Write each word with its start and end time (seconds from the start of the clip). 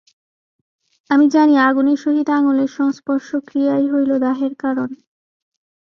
আমি 1.09 1.25
জানি 1.27 1.53
আগুনের 1.59 1.97
সহিত 1.97 2.27
আঙুলের 2.29 2.69
সংস্পর্শ-ক্রিয়াই 2.77 3.85
হইল 3.87 4.11
দাহের 4.19 4.53
কারণ। 4.55 4.89